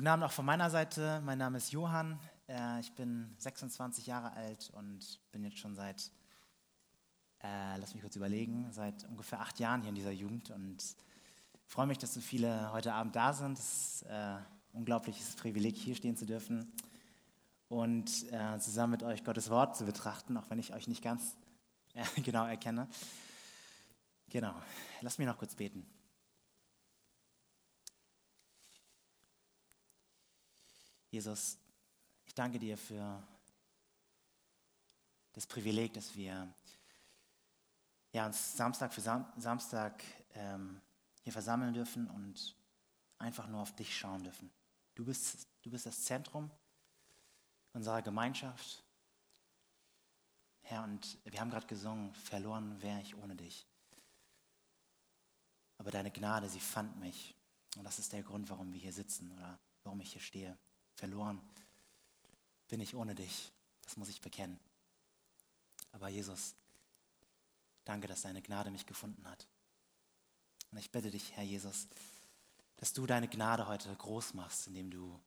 [0.00, 1.20] Guten Abend auch von meiner Seite.
[1.26, 2.18] Mein Name ist Johann.
[2.48, 6.10] Äh, ich bin 26 Jahre alt und bin jetzt schon seit,
[7.42, 10.82] äh, lass mich kurz überlegen, seit ungefähr acht Jahren hier in dieser Jugend und
[11.66, 13.58] freue mich, dass so viele heute Abend da sind.
[13.58, 16.72] Es ist äh, ein unglaubliches Privileg, hier stehen zu dürfen
[17.68, 21.36] und äh, zusammen mit euch Gottes Wort zu betrachten, auch wenn ich euch nicht ganz
[21.92, 22.88] äh, genau erkenne.
[24.30, 24.54] Genau,
[25.02, 25.86] lass mich noch kurz beten.
[31.10, 31.58] Jesus,
[32.24, 33.20] ich danke dir für
[35.32, 36.54] das Privileg, dass wir
[38.12, 40.02] ja, uns Samstag für Sam Samstag
[40.34, 40.80] ähm,
[41.22, 42.56] hier versammeln dürfen und
[43.18, 44.52] einfach nur auf dich schauen dürfen.
[44.94, 46.48] Du bist, du bist das Zentrum
[47.72, 48.84] unserer Gemeinschaft.
[50.62, 53.66] Herr, und wir haben gerade gesungen, verloren wäre ich ohne dich.
[55.78, 57.34] Aber deine Gnade, sie fand mich.
[57.76, 60.56] Und das ist der Grund, warum wir hier sitzen oder warum ich hier stehe.
[61.00, 61.40] Verloren
[62.68, 63.50] bin ich ohne dich.
[63.80, 64.60] Das muss ich bekennen.
[65.92, 66.54] Aber Jesus,
[67.86, 69.48] danke, dass deine Gnade mich gefunden hat.
[70.70, 71.88] Und ich bitte dich, Herr Jesus,
[72.76, 75.18] dass du deine Gnade heute groß machst, indem du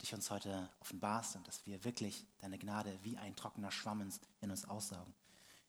[0.00, 4.10] dich uns heute offenbarst und dass wir wirklich deine Gnade wie ein trockener Schwamm
[4.40, 5.12] in uns aussaugen,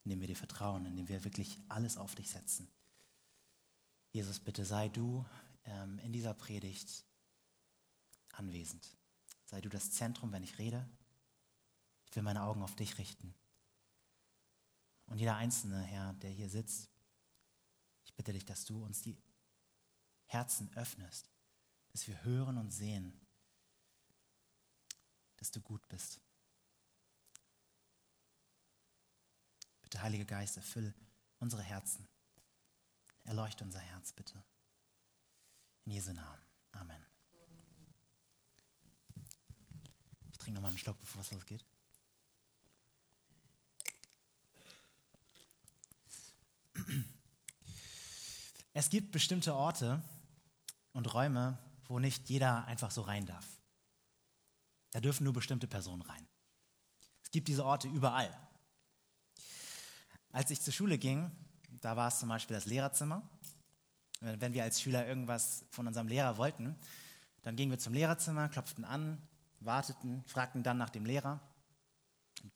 [0.04, 2.66] indem wir dir vertrauen, indem wir wirklich alles auf dich setzen.
[4.10, 5.22] Jesus, bitte sei du
[5.66, 7.04] ähm, in dieser Predigt
[8.32, 8.96] anwesend.
[9.52, 10.88] Sei du das Zentrum, wenn ich rede.
[12.06, 13.34] Ich will meine Augen auf dich richten.
[15.04, 16.88] Und jeder Einzelne, Herr, der hier sitzt,
[18.06, 19.14] ich bitte dich, dass du uns die
[20.24, 21.30] Herzen öffnest,
[21.90, 23.20] dass wir hören und sehen,
[25.36, 26.22] dass du gut bist.
[29.82, 30.94] Bitte, Heiliger Geist, erfüll
[31.40, 32.08] unsere Herzen.
[33.24, 34.42] Erleuchte unser Herz, bitte.
[35.84, 36.40] In Jesu Namen.
[36.70, 37.11] Amen.
[40.42, 41.64] Trinke nochmal einen Schluck, bevor es losgeht.
[48.74, 50.02] Es gibt bestimmte Orte
[50.92, 53.46] und Räume, wo nicht jeder einfach so rein darf.
[54.90, 56.26] Da dürfen nur bestimmte Personen rein.
[57.22, 58.36] Es gibt diese Orte überall.
[60.30, 61.30] Als ich zur Schule ging,
[61.68, 63.22] da war es zum Beispiel das Lehrerzimmer.
[64.20, 66.76] Wenn wir als Schüler irgendwas von unserem Lehrer wollten,
[67.42, 69.20] dann gingen wir zum Lehrerzimmer, klopften an,
[69.64, 71.40] warteten, fragten dann nach dem Lehrer,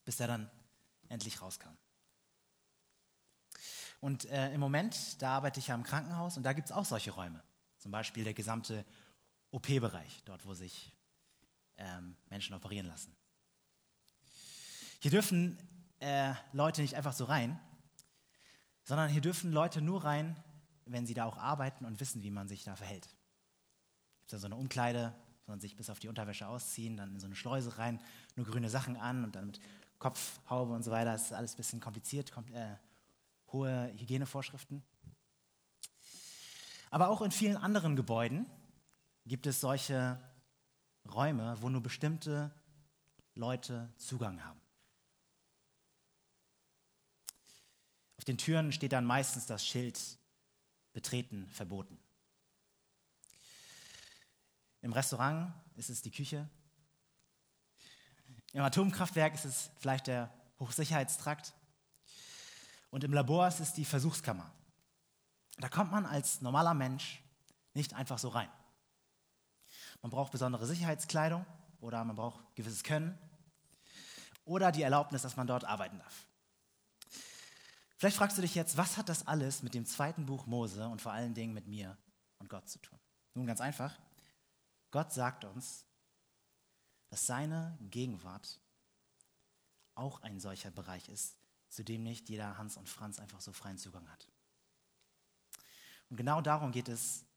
[0.05, 0.51] bis er dann
[1.09, 1.75] endlich rauskam.
[3.99, 6.85] Und äh, im Moment, da arbeite ich ja im Krankenhaus und da gibt es auch
[6.85, 7.43] solche Räume.
[7.77, 8.85] Zum Beispiel der gesamte
[9.51, 10.93] OP-Bereich, dort wo sich
[11.77, 13.15] ähm, Menschen operieren lassen.
[14.99, 15.57] Hier dürfen
[15.99, 17.59] äh, Leute nicht einfach so rein,
[18.83, 20.41] sondern hier dürfen Leute nur rein,
[20.85, 23.05] wenn sie da auch arbeiten und wissen, wie man sich da verhält.
[23.05, 25.13] Es gibt da so eine Umkleide,
[25.47, 28.01] sondern sich bis auf die Unterwäsche ausziehen, dann in so eine Schleuse rein,
[28.35, 29.61] nur grüne Sachen an und dann mit
[29.97, 31.13] Kopfhaube und so weiter.
[31.13, 32.75] Das ist alles ein bisschen kompliziert, kom äh,
[33.53, 34.83] hohe Hygienevorschriften.
[36.89, 38.45] Aber auch in vielen anderen Gebäuden
[39.25, 40.19] gibt es solche
[41.09, 42.53] Räume, wo nur bestimmte
[43.33, 44.59] Leute Zugang haben.
[48.17, 49.97] Auf den Türen steht dann meistens das Schild
[50.91, 51.97] Betreten verboten.
[54.81, 56.49] Im Restaurant ist es die Küche.
[58.53, 61.53] Im Atomkraftwerk ist es vielleicht der Hochsicherheitstrakt.
[62.89, 64.51] Und im Labor ist es die Versuchskammer.
[65.57, 67.21] Da kommt man als normaler Mensch
[67.73, 68.49] nicht einfach so rein.
[70.01, 71.45] Man braucht besondere Sicherheitskleidung
[71.79, 73.17] oder man braucht gewisses Können
[74.45, 76.27] oder die Erlaubnis, dass man dort arbeiten darf.
[77.97, 81.01] Vielleicht fragst du dich jetzt, was hat das alles mit dem zweiten Buch Mose und
[81.01, 81.97] vor allen Dingen mit mir
[82.37, 82.99] und Gott zu tun?
[83.33, 83.97] Nun ganz einfach.
[84.97, 85.85] Gott sagt uns,
[87.09, 88.59] dass seine Gegenwart
[89.93, 91.37] auch ein solcher Bereich ist,
[91.69, 94.27] zu dem nicht jeder Hans und Franz einfach so freien Zugang hat.
[96.09, 97.27] Und genau darum geht es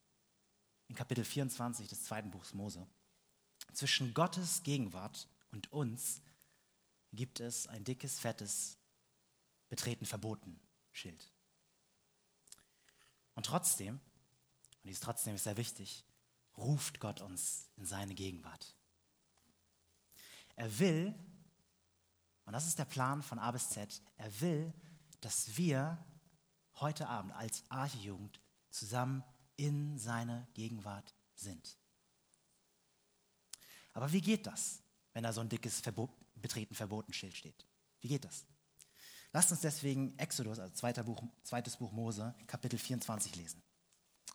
[0.88, 2.86] in Kapitel 24 des zweiten Buchs Mose.
[3.74, 6.22] Zwischen Gottes Gegenwart und uns
[7.12, 8.78] gibt es ein dickes, fettes,
[9.68, 10.58] betreten verboten
[10.92, 11.30] Schild.
[13.34, 14.00] Und trotzdem,
[14.82, 16.06] und dies trotzdem ist sehr wichtig,
[16.56, 18.74] ruft Gott uns in seine Gegenwart.
[20.56, 21.14] Er will,
[22.44, 24.72] und das ist der Plan von A bis Z, er will,
[25.20, 26.04] dass wir
[26.76, 29.24] heute Abend als Archejugend zusammen
[29.56, 31.78] in seine Gegenwart sind.
[33.92, 34.82] Aber wie geht das,
[35.12, 37.66] wenn da so ein dickes Verbot, Betreten verboten Schild steht?
[38.00, 38.46] Wie geht das?
[39.32, 43.62] Lasst uns deswegen Exodus, also Buch, zweites Buch Mose, Kapitel 24 lesen.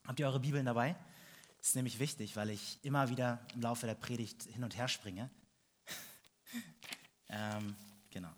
[0.06, 0.96] Habt ihr eure Bibeln dabei?
[1.66, 4.88] Das ist nämlich wichtig, weil ich immer wieder im Laufe der Predigt hin und her
[4.88, 5.32] springe.
[7.30, 7.76] ähm,
[8.12, 8.32] genau.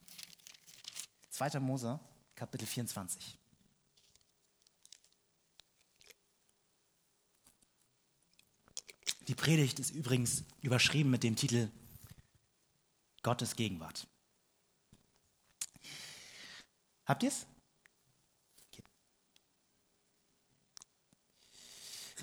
[1.32, 1.60] 2.
[1.60, 2.00] Mose,
[2.36, 3.38] Kapitel 24.
[9.28, 11.70] Die Predigt ist übrigens überschrieben mit dem Titel
[13.24, 14.08] Gottes Gegenwart.
[17.06, 17.46] Habt ihr es?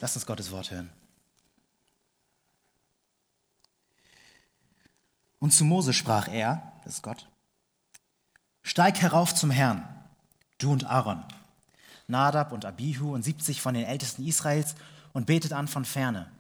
[0.04, 0.90] Lasst uns Gottes Wort hören.
[5.38, 7.26] Und zu Mose sprach er, das ist Gott,
[8.62, 9.82] steig herauf zum Herrn,
[10.58, 11.24] du und Aaron,
[12.06, 14.74] Nadab und Abihu und 70 von den Ältesten Israels
[15.14, 16.30] und betet an von ferne.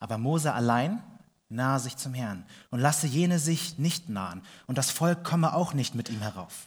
[0.00, 1.00] Aber Mose allein
[1.50, 5.72] nahe sich zum Herrn und lasse jene sich nicht nahen und das Volk komme auch
[5.72, 6.66] nicht mit ihm herauf.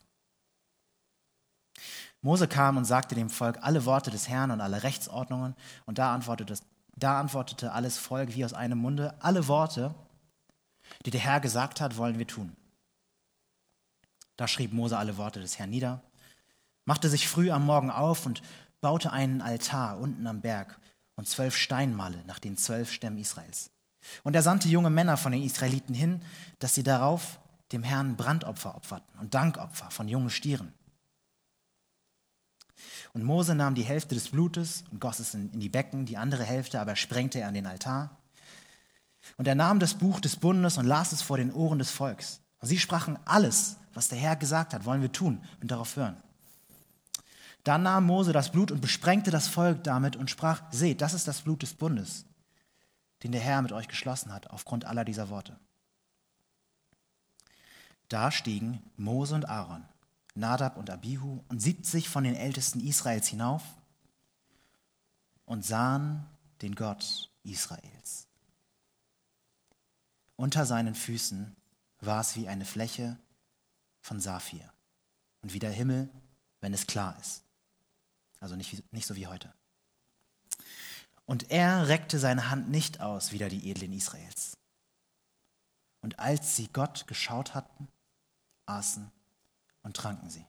[2.25, 5.55] Mose kam und sagte dem Volk alle Worte des Herrn und alle Rechtsordnungen
[5.85, 6.55] und da antwortete,
[6.95, 9.93] da antwortete alles Volk wie aus einem Munde, alle Worte,
[11.05, 12.55] die der Herr gesagt hat, wollen wir tun.
[14.37, 16.01] Da schrieb Mose alle Worte des Herrn nieder,
[16.85, 18.41] machte sich früh am Morgen auf und
[18.81, 20.79] baute einen Altar unten am Berg
[21.17, 23.69] und zwölf Steinmale nach den zwölf Stämmen Israels.
[24.23, 26.23] Und er sandte junge Männer von den Israeliten hin,
[26.57, 27.39] dass sie darauf
[27.71, 30.73] dem Herrn Brandopfer opferten und Dankopfer von jungen Stieren.
[33.13, 36.43] Und Mose nahm die Hälfte des Blutes und goss es in, die Becken, die andere
[36.43, 38.17] Hälfte aber sprengte er an den Altar.
[39.37, 42.41] Und er nahm das Buch des Bundes und las es vor den Ohren des Volks.
[42.59, 46.17] Und sie sprachen alles, was der Herr gesagt hat, wollen wir tun und darauf hören.
[47.63, 51.27] Dann nahm Mose das Blut und besprengte das Volk damit und sprach, seht, das ist
[51.27, 52.25] das Blut des Bundes,
[53.23, 55.59] den der Herr mit euch geschlossen hat, aufgrund aller dieser Worte.
[58.07, 59.83] Da stiegen Mose und Aaron,
[60.35, 63.63] Nadab und Abihu und 70 von den Ältesten Israels hinauf
[65.45, 66.25] und sahen
[66.61, 68.27] den Gott Israels.
[70.35, 71.55] Unter seinen Füßen
[72.01, 73.17] war es wie eine Fläche
[74.01, 74.71] von Saphir
[75.41, 76.09] und wie der Himmel,
[76.59, 77.43] wenn es klar ist.
[78.41, 79.53] Also nicht, nicht so wie heute.
[81.25, 84.57] Und er reckte seine Hand nicht aus, wieder die Edlen Israels.
[86.01, 87.87] Und als sie Gott geschaut hatten,
[88.65, 89.11] aßen
[89.85, 90.45] und tranken sie.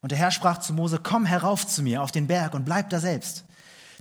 [0.00, 2.90] Und der Herr sprach zu Mose, komm herauf zu mir auf den Berg und bleib
[2.90, 3.44] da selbst,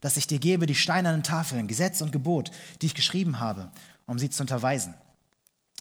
[0.01, 3.71] dass ich dir gebe die steinernen Tafeln, Gesetz und Gebot, die ich geschrieben habe,
[4.05, 4.93] um sie zu unterweisen.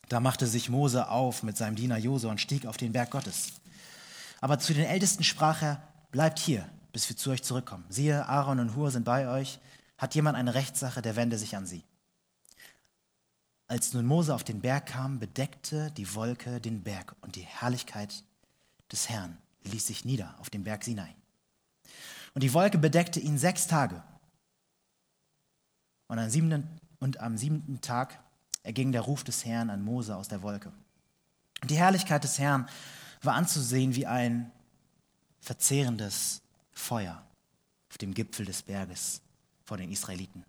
[0.08, 3.48] Da machte sich Mose auf mit seinem Diener Jose und stieg auf den Berg Gottes.
[4.40, 7.84] Aber zu den Ältesten sprach er, bleibt hier, bis wir zu euch zurückkommen.
[7.88, 9.58] Siehe, Aaron und Hur sind bei euch.
[9.98, 11.82] Hat jemand eine Rechtssache, der wende sich an sie.
[13.68, 18.22] Als nun Mose auf den Berg kam, bedeckte die Wolke den Berg und die Herrlichkeit
[18.92, 21.14] des Herrn ließ sich nieder auf dem Berg Sinai.
[22.34, 24.02] Und die Wolke bedeckte ihn sechs Tage.
[26.06, 28.20] Und am siebenten, und am siebenten Tag
[28.62, 30.72] erging der Ruf des Herrn an Mose aus der Wolke.
[31.62, 32.68] Und die Herrlichkeit des Herrn
[33.22, 34.52] war anzusehen wie ein
[35.40, 36.42] verzehrendes
[36.72, 37.24] Feuer
[37.90, 39.22] auf dem Gipfel des Berges
[39.64, 40.44] vor den Israeliten.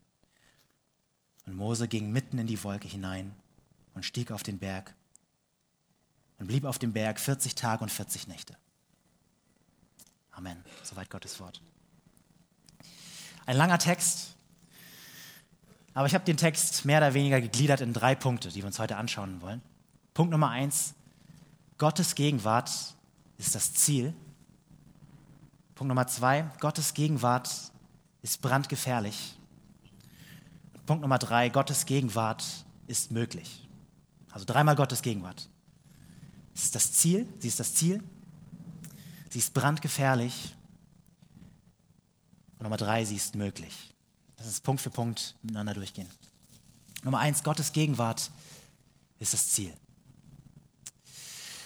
[1.48, 3.34] Und Mose ging mitten in die Wolke hinein
[3.96, 4.94] und stieg auf den Berg
[6.38, 8.56] und blieb auf dem Berg 40 Tage und 40 Nächte.
[10.32, 10.64] Amen.
[10.84, 11.62] Soweit Gottes Wort.
[13.46, 14.36] Ein langer Text,
[15.94, 18.78] aber ich habe den Text mehr oder weniger gegliedert in drei Punkte, die wir uns
[18.78, 19.62] heute anschauen wollen.
[20.14, 20.94] Punkt Nummer eins,
[21.78, 22.70] Gottes Gegenwart
[23.38, 24.14] ist das Ziel.
[25.76, 27.50] Punkt Nummer zwei, Gottes Gegenwart
[28.22, 29.37] ist brandgefährlich.
[30.88, 32.44] Punkt Nummer drei, Gottes Gegenwart
[32.88, 33.68] ist möglich.
[34.32, 35.50] Also dreimal Gottes Gegenwart.
[36.54, 38.02] Das ist das Ziel, sie ist das Ziel.
[39.30, 40.56] Sie ist brandgefährlich.
[42.54, 43.94] Und Nummer drei, sie ist möglich.
[44.38, 46.08] Das ist Punkt für Punkt miteinander durchgehen.
[47.04, 48.32] Nummer eins, Gottes Gegenwart
[49.20, 49.74] ist das Ziel.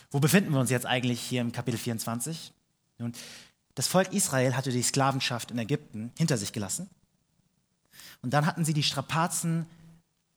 [0.10, 2.54] Wo befinden wir uns jetzt eigentlich hier im Kapitel 24?
[2.98, 3.14] Nun,
[3.76, 6.90] das Volk Israel hatte die Sklavenschaft in Ägypten hinter sich gelassen.
[8.22, 9.66] Und dann hatten sie die Strapazen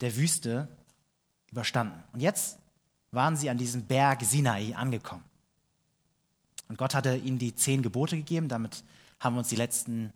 [0.00, 0.68] der Wüste
[1.50, 2.02] überstanden.
[2.12, 2.58] Und jetzt
[3.10, 5.24] waren sie an diesem Berg Sinai angekommen.
[6.68, 8.48] Und Gott hatte ihnen die zehn Gebote gegeben.
[8.48, 8.84] Damit
[9.20, 10.12] haben wir uns die letzten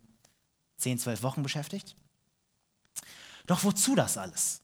[0.77, 1.95] zehn, zwölf Wochen beschäftigt.
[3.45, 4.61] Doch wozu das alles?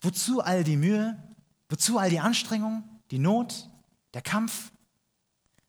[0.00, 1.22] Wozu all die Mühe?
[1.68, 2.84] Wozu all die Anstrengungen?
[3.10, 3.68] die Not,
[4.14, 4.72] der Kampf.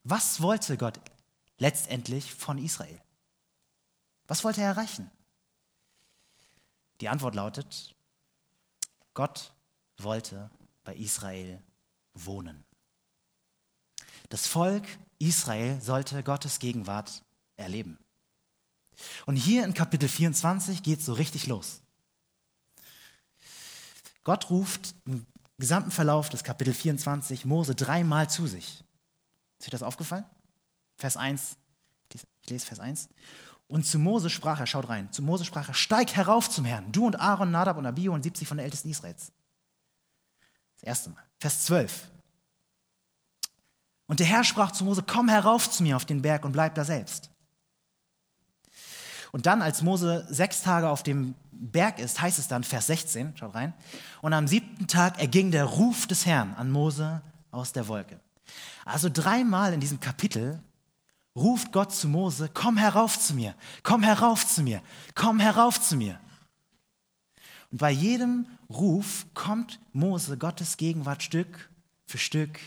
[0.04, 1.00] Was wollte Gott
[1.58, 3.00] letztendlich von Israel?
[4.28, 5.10] Was wollte er erreichen?
[7.02, 7.96] Die Antwort lautet,
[9.14, 9.54] Gott
[9.98, 10.50] wollte
[10.84, 11.62] bei Israel
[12.14, 12.64] wohnen.
[14.30, 14.86] Das Volk
[15.18, 17.24] Israel sollte Gottes Gegenwart
[17.58, 18.00] erleben.
[19.26, 21.82] Und hier in Kapitel 24 geht es so richtig los.
[24.24, 25.26] Gott ruft im
[25.58, 28.84] gesamten Verlauf des Kapitel 24 Mose dreimal zu sich.
[29.58, 30.26] Ist euch das aufgefallen?
[30.98, 31.58] Vers 1,
[32.14, 33.10] ich lese Vers 1.
[33.72, 36.92] Und zu Mose sprach er, schaut rein, zu Mose sprach er, steig herauf zum Herrn,
[36.92, 39.32] du und Aaron, Nadab und Abihu und 70 von den Ältesten Israels.
[40.76, 41.24] Das erste Mal.
[41.40, 42.10] Vers 12.
[44.08, 46.76] Und der Herr sprach zu Mose, komm herauf zu mir auf den Berg und bleib
[46.76, 47.30] da selbst.
[49.32, 53.38] Und dann, als Mose sechs Tage auf dem Berg ist, heißt es dann, Vers 16,
[53.38, 53.74] schaut rein,
[54.22, 58.20] und am siebten Tag erging der Ruf des Herrn an Mose aus der Wolke.
[58.84, 60.62] Also dreimal in diesem Kapitel
[61.36, 64.82] ruft Gott zu Mose, komm herauf zu mir, komm herauf zu mir,
[65.16, 66.20] komm herauf zu mir.
[67.72, 71.70] Und bei jedem Ruf kommt Mose Gottes Gegenwart Stück
[72.06, 72.60] für Stück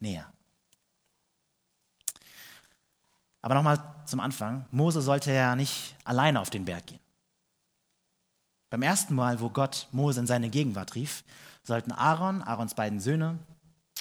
[0.00, 0.32] näher.
[3.42, 4.66] Aber nochmal zum Anfang.
[4.70, 7.00] Mose sollte ja nicht alleine auf den Berg gehen.
[8.70, 11.22] Beim ersten Mal, wo Gott Mose in seine Gegenwart rief,
[11.62, 13.38] sollten Aaron, Aarons beiden Söhne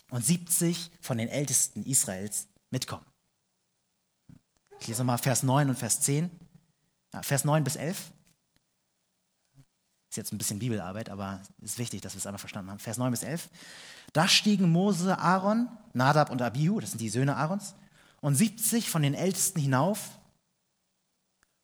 [0.10, 3.06] und 70 von den Ältesten Israels mitkommen.
[4.80, 6.30] Ich lese mal Vers 9 und Vers 10.
[7.14, 8.12] Ja, Vers 9 bis 11.
[10.10, 12.80] Ist jetzt ein bisschen Bibelarbeit, aber es ist wichtig, dass wir es einmal verstanden haben.
[12.80, 13.50] Vers 9 bis 11.
[14.14, 17.76] Da stiegen Mose, Aaron, Nadab und Abihu, das sind die Söhne Aarons,
[18.22, 20.20] und 70 von den Ältesten hinauf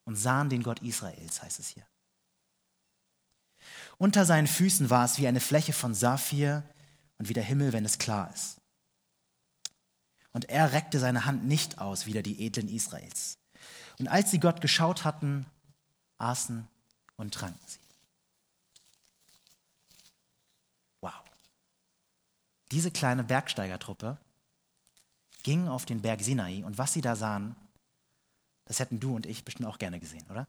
[0.06, 1.86] und sahen den Gott Israels, heißt es hier.
[3.98, 6.64] Unter seinen Füßen war es wie eine Fläche von Saphir
[7.18, 8.61] und wie der Himmel, wenn es klar ist.
[10.34, 13.38] Und er reckte seine Hand nicht aus, wie die Edlen Israels.
[14.00, 15.46] Und als sie Gott geschaut hatten,
[16.18, 16.68] aßen
[17.18, 17.80] und tranken sie.
[21.02, 21.14] Wow.
[22.72, 24.18] Diese kleine Bergsteigertruppe
[25.44, 27.56] gingen auf den Berg Sinai und was sie da sahen,
[28.66, 30.48] das hätten du und ich bestimmt auch gerne gesehen, oder?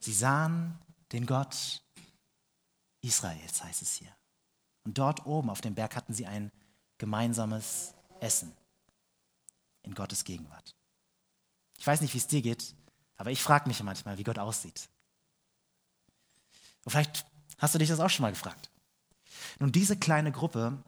[0.00, 0.78] Sie sahen
[1.12, 1.82] den Gott
[3.02, 4.14] Israels, heißt es hier.
[4.84, 6.50] Und dort oben auf dem Berg hatten sie ein
[6.98, 8.52] gemeinsames Essen
[9.82, 10.74] in Gottes Gegenwart.
[11.78, 12.74] Ich weiß nicht, wie es dir geht,
[13.16, 14.88] aber ich frage mich manchmal, wie Gott aussieht.
[16.84, 17.24] Und vielleicht
[17.58, 18.70] hast du dich das auch schon mal gefragt.
[19.58, 20.82] Nun, diese kleine Gruppe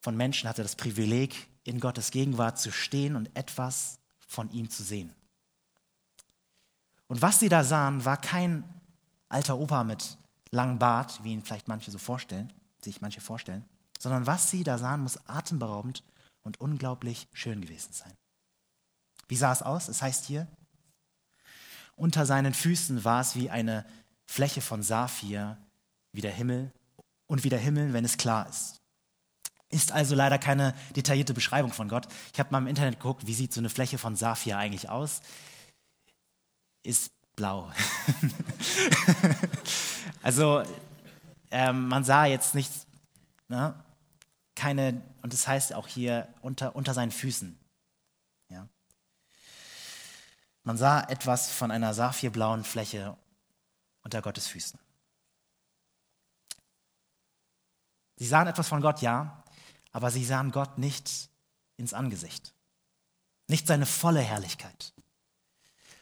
[0.00, 4.82] von Menschen hatte das Privileg, in Gottes Gegenwart zu stehen und etwas von ihm zu
[4.82, 5.14] sehen.
[7.06, 8.64] Und was sie da sahen, war kein
[9.28, 10.16] alter Opa mit
[10.50, 13.64] langem Bart, wie ihn vielleicht manche so vorstellen, sich manche vorstellen,
[14.00, 16.02] sondern was sie da sahen, muss atemberaubend
[16.42, 18.12] und unglaublich schön gewesen sein.
[19.28, 19.88] Wie sah es aus?
[19.88, 20.48] Es heißt hier,
[21.96, 23.84] unter seinen Füßen war es wie eine
[24.26, 25.58] Fläche von Saphir,
[26.12, 26.72] wie der Himmel
[27.26, 28.80] und wie der Himmel, wenn es klar ist.
[29.68, 32.08] Ist also leider keine detaillierte Beschreibung von Gott.
[32.32, 35.20] Ich habe mal im Internet geguckt, wie sieht so eine Fläche von Saphir eigentlich aus.
[36.82, 37.70] Ist blau.
[40.22, 40.62] also
[41.50, 42.72] ähm, man sah jetzt nicht,
[43.48, 43.74] ne,
[44.60, 47.58] keine, und das heißt auch hier unter, unter seinen Füßen.
[48.50, 48.68] Ja.
[50.64, 53.16] Man sah etwas von einer saphirblauen Fläche
[54.02, 54.78] unter Gottes Füßen.
[58.16, 59.42] Sie sahen etwas von Gott, ja,
[59.92, 61.30] aber sie sahen Gott nicht
[61.78, 62.52] ins Angesicht.
[63.48, 64.92] Nicht seine volle Herrlichkeit,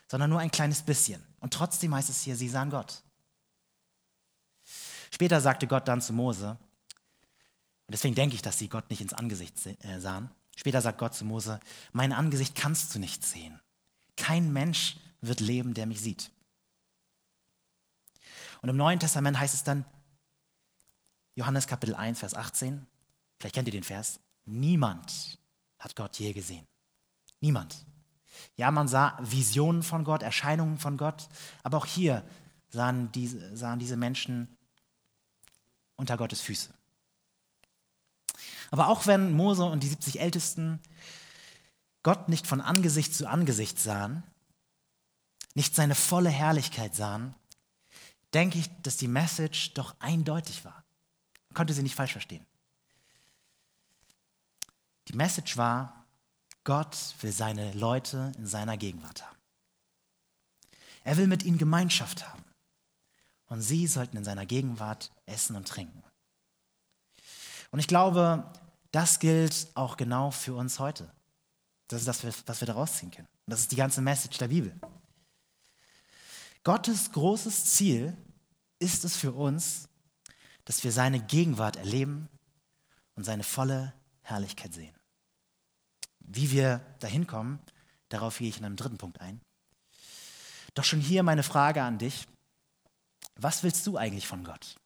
[0.08, 1.24] sondern nur ein kleines bisschen.
[1.38, 3.04] Und trotzdem heißt es hier, sie sahen Gott.
[5.12, 6.58] Später sagte Gott dann zu Mose,
[7.88, 10.30] und deswegen denke ich, dass sie Gott nicht ins Angesicht äh, sahen.
[10.56, 11.58] Später sagt Gott zu Mose,
[11.92, 13.58] mein Angesicht kannst du nicht sehen.
[14.16, 16.30] Kein Mensch wird leben, der mich sieht.
[18.62, 19.84] Und im Neuen Testament heißt es dann,
[21.34, 22.86] Johannes Kapitel 1, Vers 18,
[23.38, 24.20] Vielleicht kennt ihr den Vers.
[24.44, 25.38] Niemand
[25.78, 26.66] hat Gott je gesehen.
[27.40, 27.86] Niemand.
[28.56, 31.28] Ja, man sah Visionen von Gott, Erscheinungen von Gott,
[31.62, 32.24] aber auch hier
[32.68, 34.56] sahen diese, sahen diese Menschen
[35.96, 36.72] unter Gottes Füße.
[38.70, 40.80] Aber auch wenn Mose und die 70 Ältesten
[42.02, 44.22] Gott nicht von Angesicht zu Angesicht sahen,
[45.54, 47.34] nicht seine volle Herrlichkeit sahen,
[48.34, 50.84] denke ich, dass die Message doch eindeutig war.
[51.48, 52.46] Man konnte sie nicht falsch verstehen.
[55.08, 56.04] Die Message war,
[56.64, 59.36] Gott will seine Leute in seiner Gegenwart haben.
[61.02, 62.44] Er will mit ihnen Gemeinschaft haben.
[63.46, 66.02] Und sie sollten in seiner Gegenwart essen und trinken.
[67.70, 68.50] Und ich glaube,
[68.92, 71.10] das gilt auch genau für uns heute.
[71.88, 73.28] Das ist das, was wir daraus ziehen können.
[73.46, 74.74] Und das ist die ganze Message der Bibel.
[76.64, 78.16] Gottes großes Ziel
[78.78, 79.88] ist es für uns,
[80.64, 82.28] dass wir seine Gegenwart erleben
[83.14, 84.94] und seine volle Herrlichkeit sehen.
[86.20, 87.58] Wie wir dahin kommen,
[88.08, 89.40] Darauf gehe ich in einem dritten Punkt ein.
[90.74, 92.26] Doch schon hier meine Frage an dich.
[93.36, 94.76] Was willst du eigentlich von Gott?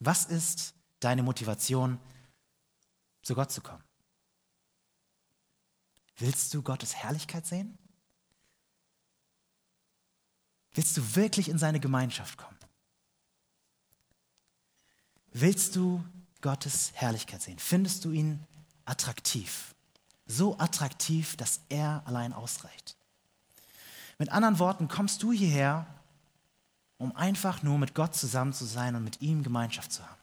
[0.00, 1.98] Was ist deine Motivation,
[3.22, 3.84] zu Gott zu kommen?
[6.16, 7.78] Willst du Gottes Herrlichkeit sehen?
[10.72, 12.56] Willst du wirklich in seine Gemeinschaft kommen?
[15.32, 16.04] Willst du
[16.40, 17.58] Gottes Herrlichkeit sehen?
[17.58, 18.46] Findest du ihn
[18.84, 19.74] attraktiv?
[20.26, 22.96] So attraktiv, dass er allein ausreicht.
[24.18, 25.86] Mit anderen Worten, kommst du hierher,
[27.00, 30.20] um einfach nur mit Gott zusammen zu sein und mit ihm Gemeinschaft zu haben?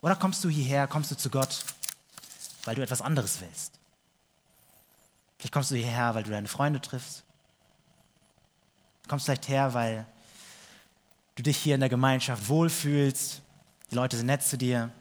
[0.00, 1.64] Oder kommst du hierher, kommst du zu Gott,
[2.64, 3.72] weil du etwas anderes willst?
[5.36, 7.24] Vielleicht kommst du hierher, weil du deine Freunde triffst.
[9.02, 10.06] Du kommst vielleicht her, weil
[11.34, 13.42] du dich hier in der Gemeinschaft wohlfühlst.
[13.90, 14.92] Die Leute sind nett zu dir.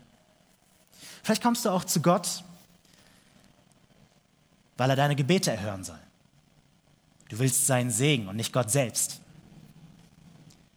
[1.21, 2.43] Vielleicht kommst du auch zu Gott,
[4.75, 5.99] weil er deine Gebete erhören soll.
[7.29, 9.21] Du willst seinen Segen und nicht Gott selbst.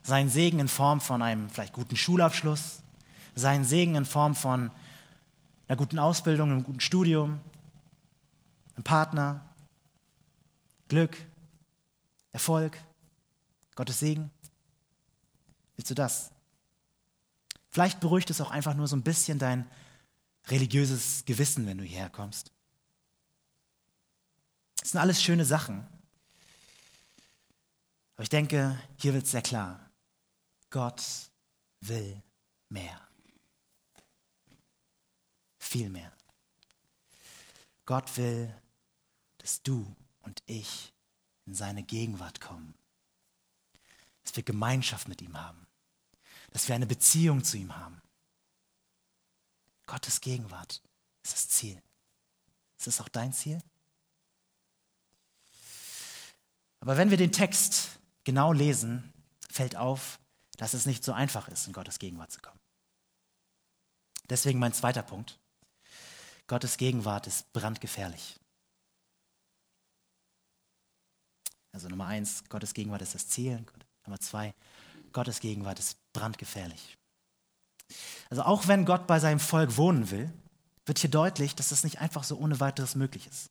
[0.03, 2.83] Seinen Segen in Form von einem vielleicht guten Schulabschluss,
[3.35, 4.71] seinen Segen in Form von
[5.69, 7.41] einer guten Ausbildung, einem guten Studium,
[8.75, 9.45] einem Partner,
[10.89, 11.17] Glück,
[12.33, 12.77] Erfolg,
[13.77, 14.31] Gottes Segen.
[15.77, 16.33] Willst du das?
[17.71, 19.71] Vielleicht beruhigt es auch einfach nur so ein bisschen dein
[20.49, 22.51] religiöses Gewissen, wenn du hierher kommst.
[24.81, 25.87] Das sind alles schöne Sachen.
[28.21, 29.91] Aber ich denke, hier wird es sehr klar.
[30.69, 31.03] Gott
[31.81, 32.23] will
[32.69, 33.01] mehr.
[35.59, 36.13] Viel mehr.
[37.87, 38.55] Gott will,
[39.39, 40.93] dass du und ich
[41.47, 42.75] in seine Gegenwart kommen.
[44.25, 45.67] Dass wir Gemeinschaft mit ihm haben.
[46.51, 48.03] Dass wir eine Beziehung zu ihm haben.
[49.87, 50.83] Gottes Gegenwart
[51.23, 51.81] ist das Ziel.
[52.77, 53.63] Ist das auch dein Ziel?
[56.81, 59.13] Aber wenn wir den Text genau lesen,
[59.51, 60.19] fällt auf,
[60.57, 62.59] dass es nicht so einfach ist, in Gottes Gegenwart zu kommen.
[64.29, 65.39] Deswegen mein zweiter Punkt.
[66.47, 68.39] Gottes Gegenwart ist brandgefährlich.
[71.73, 73.65] Also Nummer eins, Gottes Gegenwart ist das Ziel.
[74.05, 74.55] Nummer zwei,
[75.13, 76.97] Gottes Gegenwart ist brandgefährlich.
[78.29, 80.33] Also auch wenn Gott bei seinem Volk wohnen will,
[80.87, 83.51] wird hier deutlich, dass das nicht einfach so ohne weiteres möglich ist.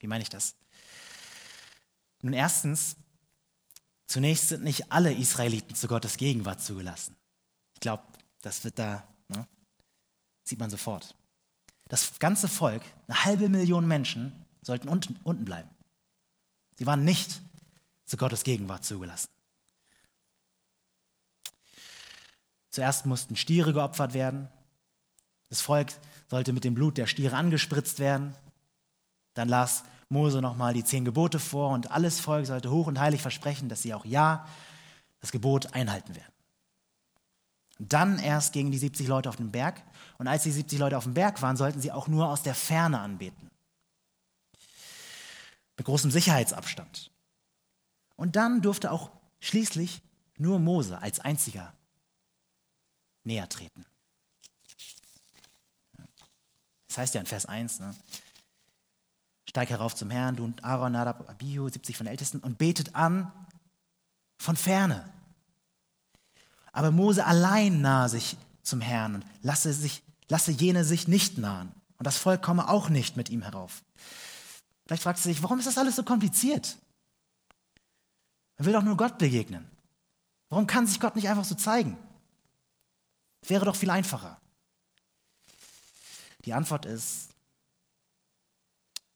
[0.00, 0.54] Wie meine ich das?
[2.22, 2.96] Nun erstens,
[4.06, 7.16] zunächst sind nicht alle Israeliten zu Gottes Gegenwart zugelassen.
[7.74, 8.04] Ich glaube,
[8.40, 9.46] das wird da, ne,
[10.44, 11.14] sieht man sofort.
[11.88, 14.32] Das ganze Volk, eine halbe Million Menschen,
[14.62, 15.68] sollten unten, unten bleiben.
[16.76, 17.42] Sie waren nicht
[18.04, 19.28] zu Gottes Gegenwart zugelassen.
[22.70, 24.48] Zuerst mussten Stiere geopfert werden.
[25.50, 25.92] Das Volk
[26.28, 28.34] sollte mit dem Blut der Stiere angespritzt werden.
[29.34, 33.22] Dann las Mose nochmal die zehn Gebote vor und alles Volk sollte hoch und heilig
[33.22, 34.46] versprechen, dass sie auch ja
[35.20, 36.32] das Gebot einhalten werden.
[37.78, 39.82] Dann erst gingen die 70 Leute auf den Berg
[40.18, 42.54] und als die 70 Leute auf dem Berg waren, sollten sie auch nur aus der
[42.54, 43.50] Ferne anbeten.
[45.76, 47.10] Mit großem Sicherheitsabstand.
[48.14, 50.02] Und dann durfte auch schließlich
[50.36, 51.72] nur Mose als einziger
[53.24, 53.84] näher treten.
[56.88, 57.94] Das heißt ja in Vers 1, ne?
[59.52, 63.30] Steig herauf zum Herrn, du und Aaron, Nadab, Abihu, 70 von Ältesten, und betet an
[64.38, 65.12] von ferne.
[66.72, 71.70] Aber Mose allein nahe sich zum Herrn und lasse, sich, lasse jene sich nicht nahen.
[71.98, 73.82] Und das Volk komme auch nicht mit ihm herauf.
[74.86, 76.78] Vielleicht fragst du dich, warum ist das alles so kompliziert?
[78.56, 79.70] Man will doch nur Gott begegnen.
[80.48, 81.98] Warum kann sich Gott nicht einfach so zeigen?
[83.46, 84.40] Wäre doch viel einfacher.
[86.46, 87.31] Die Antwort ist,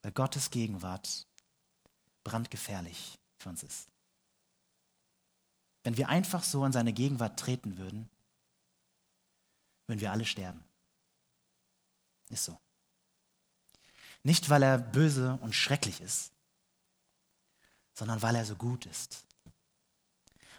[0.06, 1.26] weil Gottes Gegenwart
[2.22, 3.88] brandgefährlich für uns ist.
[5.82, 8.08] Wenn wir einfach so in seine Gegenwart treten würden,
[9.88, 10.62] würden wir alle sterben.
[12.28, 12.56] Ist so.
[14.22, 16.30] Nicht, weil er böse und schrecklich ist,
[17.92, 19.24] sondern weil er so gut ist.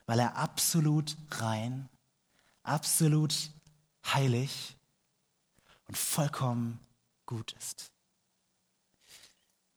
[0.08, 1.88] Weil er absolut rein,
[2.64, 3.50] absolut
[4.04, 4.76] heilig
[5.88, 6.86] und vollkommen
[7.26, 7.94] gut ist.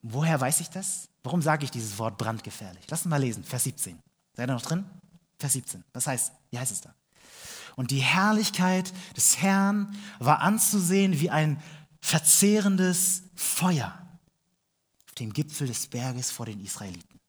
[0.02, 1.08] Woher weiß ich das?
[1.22, 2.84] Warum sage ich dieses Wort brandgefährlich?
[2.88, 3.98] Lass uns mal lesen, Vers 17.
[4.34, 4.84] Seid ihr noch drin?
[5.38, 5.84] Vers 17.
[5.92, 6.94] Was heißt, wie heißt es da?
[7.76, 11.62] Und die Herrlichkeit des Herrn war anzusehen wie ein
[12.00, 13.98] verzehrendes Feuer
[15.06, 17.20] auf dem Gipfel des Berges vor den Israeliten.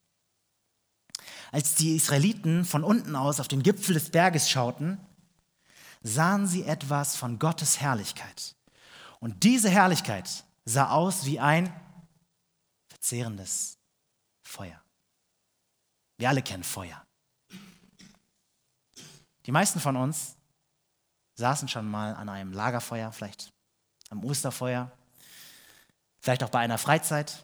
[1.52, 4.98] Als die Israeliten von unten aus auf den Gipfel des Berges schauten,
[6.02, 8.56] sahen sie etwas von Gottes Herrlichkeit.
[9.20, 11.72] Und diese Herrlichkeit sah aus wie ein
[13.02, 13.80] verzehrendes
[14.44, 14.80] Feuer.
[16.18, 17.04] Wir alle kennen Feuer.
[19.48, 20.36] Die meisten von uns
[21.34, 23.52] saßen schon mal an einem Lagerfeuer, vielleicht
[24.12, 24.96] am Osterfeuer,
[26.20, 27.44] vielleicht auch bei einer Freizeit.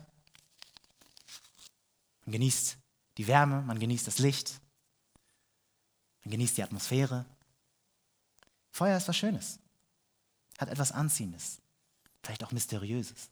[2.25, 2.77] Man genießt
[3.17, 4.61] die Wärme, man genießt das Licht,
[6.23, 7.25] man genießt die Atmosphäre.
[8.69, 9.59] Feuer ist was Schönes,
[10.59, 11.57] hat etwas Anziehendes,
[12.21, 13.31] vielleicht auch Mysteriöses.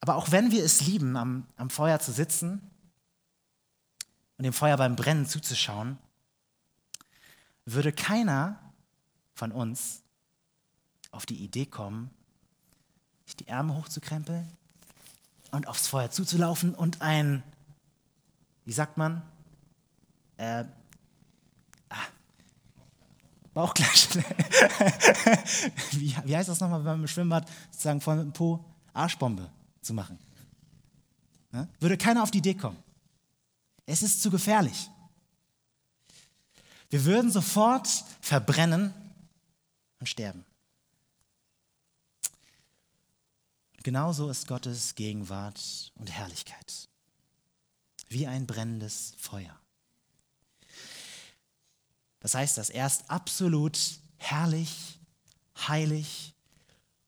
[0.00, 2.70] Aber auch wenn wir es lieben, am, am Feuer zu sitzen
[4.36, 5.98] und dem Feuer beim Brennen zuzuschauen,
[7.64, 8.60] würde keiner
[9.34, 10.02] von uns
[11.10, 12.10] auf die Idee kommen,
[13.24, 14.48] sich die Ärmel hochzukrempeln
[15.50, 17.42] und aufs Feuer zuzulaufen und ein,
[18.64, 19.22] wie sagt man,
[20.36, 20.64] äh,
[21.88, 21.96] ah,
[23.54, 24.16] Bauchklatsch.
[25.92, 27.48] wie, wie heißt das nochmal beim Schwimmbad?
[27.70, 29.50] Sozusagen voll mit dem Po Arschbombe
[29.86, 30.18] zu machen.
[31.80, 32.82] Würde keiner auf die Idee kommen.
[33.86, 34.90] Es ist zu gefährlich.
[36.90, 37.88] Wir würden sofort
[38.20, 38.92] verbrennen
[39.98, 40.44] und sterben.
[43.82, 46.88] Genauso ist Gottes Gegenwart und Herrlichkeit.
[48.08, 49.58] Wie ein brennendes Feuer.
[52.20, 53.78] Das heißt, dass er ist absolut
[54.16, 54.98] herrlich,
[55.56, 56.34] heilig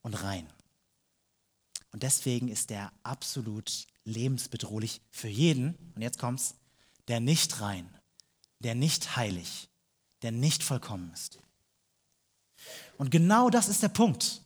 [0.02, 0.48] und rein.
[1.98, 6.54] Und deswegen ist er absolut lebensbedrohlich für jeden, und jetzt kommt's,
[7.08, 7.92] der nicht rein,
[8.60, 9.68] der nicht heilig,
[10.22, 11.40] der nicht vollkommen ist.
[12.98, 14.42] Und genau das ist der Punkt.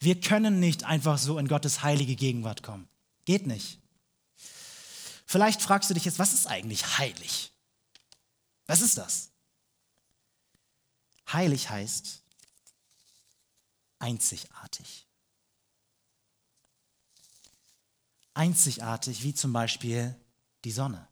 [0.00, 2.88] Wir können nicht einfach so in Gottes heilige Gegenwart kommen.
[3.24, 3.78] Geht nicht.
[5.26, 7.52] Vielleicht fragst du dich jetzt, was ist eigentlich heilig?
[8.66, 9.30] Was ist das?
[11.32, 12.24] Heilig heißt
[14.00, 15.06] einzigartig.
[18.34, 20.14] Einzigartig wie zum Beispiel
[20.64, 21.06] die Sonne.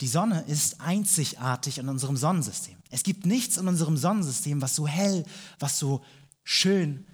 [0.00, 2.76] Die Sonne ist einzigartig in unserem Sonnensystem.
[2.90, 5.24] Es gibt nichts in unserem Sonnensystem, was so hell,
[5.58, 6.04] was so
[6.44, 7.06] schön,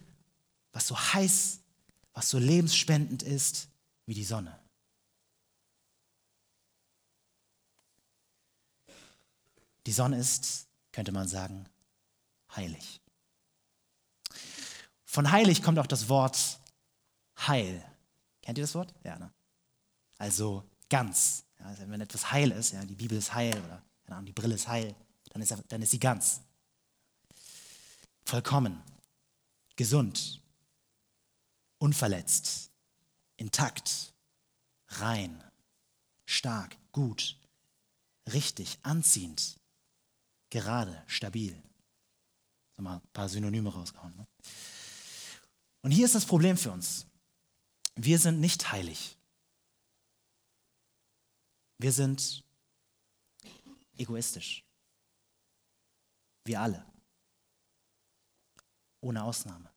[0.72, 1.60] was so heiß,
[2.12, 3.68] was so lebensspendend ist
[4.06, 4.58] wie die Sonne.
[9.86, 11.68] Die Sonne ist, könnte man sagen,
[12.54, 13.00] heilig.
[15.04, 16.60] Von heilig kommt auch das Wort
[17.38, 17.84] Heil.
[18.46, 18.94] Kennt ihr das Wort?
[19.02, 19.34] Ja, ne?
[20.18, 21.44] Also ganz.
[21.58, 24.68] Ja, also wenn etwas heil ist, ja, die Bibel ist heil oder die Brille ist
[24.68, 24.94] heil,
[25.30, 26.42] dann ist, dann ist sie ganz.
[28.24, 28.80] Vollkommen,
[29.74, 30.40] gesund,
[31.78, 32.70] unverletzt,
[33.36, 34.14] intakt,
[34.90, 35.42] rein,
[36.24, 37.40] stark, gut,
[38.32, 39.58] richtig, anziehend,
[40.50, 41.60] gerade, stabil.
[42.76, 44.14] Mal ein paar Synonyme rausgehauen.
[44.14, 44.26] Ne?
[45.82, 47.06] Und hier ist das Problem für uns.
[47.96, 49.16] Wir sind nicht heilig.
[51.78, 52.44] Wir sind
[53.96, 54.64] egoistisch.
[56.44, 56.84] Wir alle.
[59.00, 59.70] Ohne Ausnahme.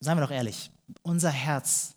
[0.00, 0.70] seien wir doch ehrlich,
[1.02, 1.94] unser Herz,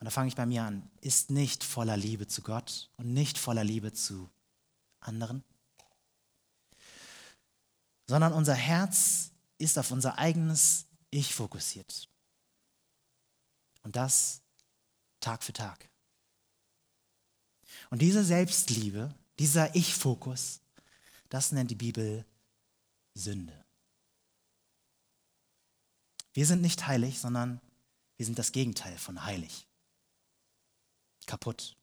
[0.00, 3.38] und da fange ich bei mir an, ist nicht voller Liebe zu Gott und nicht
[3.38, 4.28] voller Liebe zu
[5.00, 5.44] anderen,
[8.08, 12.08] sondern unser Herz ist auf unser eigenes Ich fokussiert.
[13.88, 14.42] Und das
[15.18, 15.88] Tag für Tag.
[17.88, 20.60] Und diese Selbstliebe, dieser Ich-Fokus,
[21.30, 22.26] das nennt die Bibel
[23.14, 23.64] Sünde.
[26.34, 27.62] Wir sind nicht heilig, sondern
[28.18, 29.66] wir sind das Gegenteil von heilig.
[31.24, 31.74] Kaputt,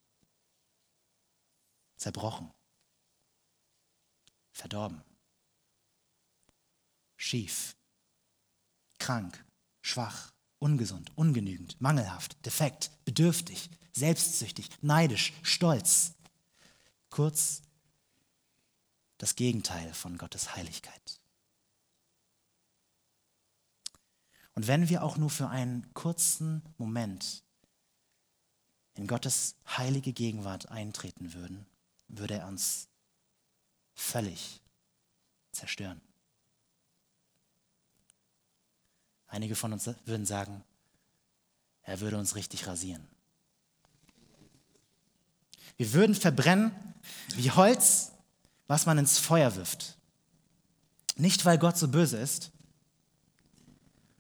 [1.96, 2.54] zerbrochen,
[4.52, 5.02] verdorben,
[7.16, 7.76] schief,
[9.00, 9.44] krank,
[9.82, 16.14] schwach, ungesund, ungenügend, mangelhaft, defekt, bedürftig, selbstsüchtig, neidisch, stolz.
[17.10, 17.62] Kurz
[19.18, 21.22] das Gegenteil von Gottes Heiligkeit.
[24.54, 27.44] Und wenn wir auch nur für einen kurzen Moment
[28.96, 31.66] in Gottes heilige Gegenwart eintreten würden,
[32.08, 32.88] würde er uns
[33.94, 34.62] völlig
[35.52, 36.02] zerstören.
[39.28, 40.64] Einige von uns würden sagen,
[41.84, 43.06] er würde uns richtig rasieren.
[45.78, 46.72] Wir würden verbrennen
[47.36, 48.12] wie Holz,
[48.68, 49.98] was man ins Feuer wirft.
[51.18, 52.52] Nicht, weil Gott so böse ist,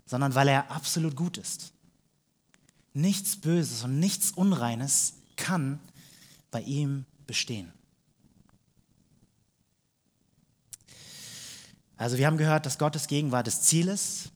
[0.06, 1.74] sondern weil er absolut gut ist.
[2.94, 5.80] Nichts Böses und nichts Unreines kann
[6.52, 7.74] bei ihm bestehen.
[11.98, 14.30] Also wir haben gehört, dass Gottes Gegenwart das Ziel ist.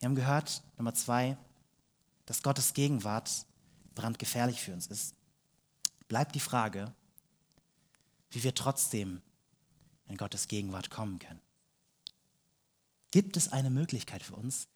[0.00, 1.36] Wir haben gehört, Nummer zwei,
[2.24, 3.44] dass Gottes Gegenwart
[3.94, 5.14] brandgefährlich für uns ist.
[6.08, 6.94] Bleibt die Frage,
[8.30, 9.20] wie wir trotzdem
[10.06, 11.40] in Gottes Gegenwart kommen können.
[13.10, 14.68] Gibt es eine Möglichkeit für uns,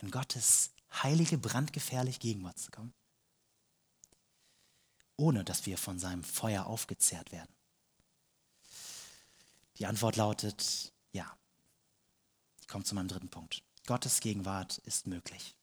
[0.00, 0.70] in Gottes
[1.02, 2.94] heilige, brandgefährliche Gegenwart zu kommen?
[5.16, 7.52] Ohne dass wir von seinem Feuer aufgezehrt werden.
[9.76, 11.36] Die Antwort lautet ja.
[12.60, 13.62] Ich komme zu meinem dritten Punkt.
[13.86, 15.54] Gottes Gegenwart ist möglich.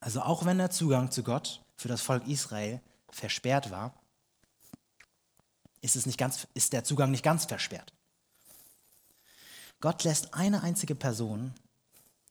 [0.00, 3.94] Also auch wenn der Zugang zu Gott für das Volk Israel versperrt war,
[5.80, 7.92] ist, es nicht ganz, ist der Zugang nicht ganz versperrt.
[9.80, 11.54] Gott lässt eine einzige Person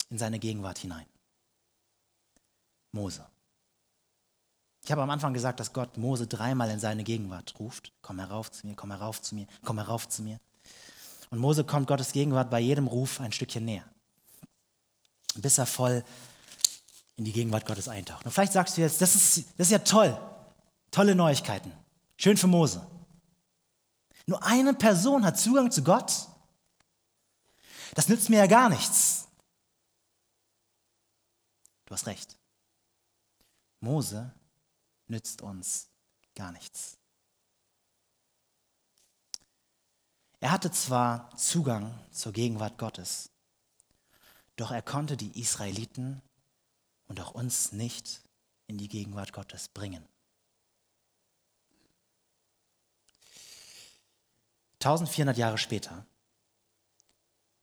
[0.10, 1.06] in seine Gegenwart hinein.
[2.92, 3.33] Mose.
[4.84, 7.94] Ich habe am Anfang gesagt, dass Gott Mose dreimal in seine Gegenwart ruft.
[8.02, 10.40] Komm herauf zu mir, komm herauf zu mir, komm herauf zu mir.
[11.30, 13.86] Und Mose kommt Gottes Gegenwart bei jedem Ruf ein Stückchen näher,
[15.36, 16.04] bis er voll
[17.16, 18.26] in die Gegenwart Gottes eintaucht.
[18.26, 20.20] Und vielleicht sagst du jetzt, das ist, das ist ja toll,
[20.92, 21.72] tolle Neuigkeiten,
[22.18, 22.86] schön für Mose.
[24.26, 26.28] Nur eine Person hat Zugang zu Gott.
[27.96, 29.28] Das nützt mir ja gar nichts.
[31.86, 32.38] Du hast recht.
[33.80, 34.34] Mose
[35.08, 35.90] nützt uns
[36.36, 36.98] gar nichts.
[40.40, 43.30] Er hatte zwar Zugang zur Gegenwart Gottes,
[44.58, 46.22] doch er konnte die Israeliten
[47.08, 48.22] und auch uns nicht
[48.68, 50.08] in die Gegenwart Gottes bringen.
[54.84, 56.06] 1400 Jahre später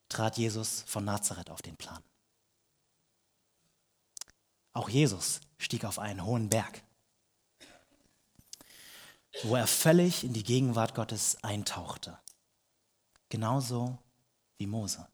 [0.09, 2.03] trat Jesus von Nazareth auf den Plan.
[4.73, 6.83] Auch Jesus stieg auf einen hohen Berg,
[9.43, 12.17] wo er völlig in die Gegenwart Gottes eintauchte.
[13.29, 13.97] Genauso
[14.57, 15.07] wie Mose.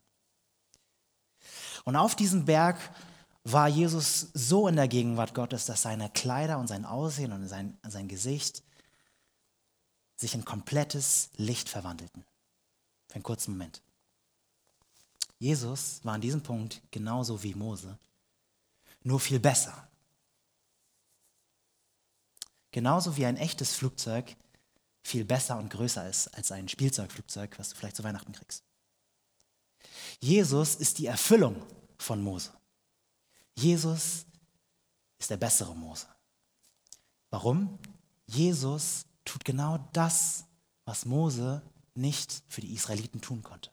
[1.85, 2.77] Und auf diesem Berg
[3.43, 7.77] war Jesus so in der Gegenwart Gottes, dass seine Kleider und sein Aussehen und sein,
[7.87, 8.63] sein Gesicht
[10.17, 12.25] sich in komplettes Licht verwandelten.
[13.07, 13.81] Für einen kurzen Moment.
[15.39, 17.97] Jesus war an diesem Punkt genauso wie Mose,
[19.03, 19.86] nur viel besser.
[22.77, 24.35] Genauso wie ein echtes Flugzeug
[25.01, 28.63] viel besser und größer ist als ein Spielzeugflugzeug, was du vielleicht zu Weihnachten kriegst.
[30.19, 31.59] Jesus ist die Erfüllung
[31.97, 32.51] von Mose.
[33.55, 34.27] Jesus
[35.17, 36.05] ist der bessere Mose.
[37.31, 37.79] Warum?
[38.27, 40.45] Jesus tut genau das,
[40.85, 41.63] was Mose
[41.95, 43.71] nicht für die Israeliten tun konnte.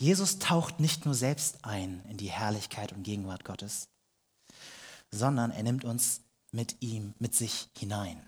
[0.00, 3.86] Jesus taucht nicht nur selbst ein in die Herrlichkeit und Gegenwart Gottes,
[5.12, 8.24] sondern er nimmt uns mit ihm, mit sich hinein.